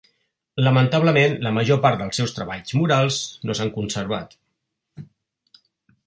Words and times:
Lamentablement, 0.67 1.33
la 1.47 1.51
major 1.57 1.77
part 1.83 1.99
dels 1.99 2.19
seus 2.21 2.33
treballs 2.37 2.73
murals 2.79 3.19
no 3.49 3.57
s'han 3.59 3.73
conservat. 3.75 4.33